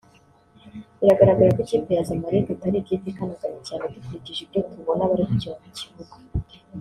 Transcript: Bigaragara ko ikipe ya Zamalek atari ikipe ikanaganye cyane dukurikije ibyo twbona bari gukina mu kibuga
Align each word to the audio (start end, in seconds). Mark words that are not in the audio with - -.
Bigaragara 0.99 1.49
ko 1.55 1.59
ikipe 1.65 1.89
ya 1.97 2.07
Zamalek 2.09 2.47
atari 2.55 2.75
ikipe 2.79 3.05
ikanaganye 3.09 3.59
cyane 3.67 3.83
dukurikije 3.93 4.39
ibyo 4.45 4.59
twbona 4.69 5.09
bari 5.09 5.23
gukina 5.29 5.55
mu 5.63 5.69
kibuga 5.77 6.15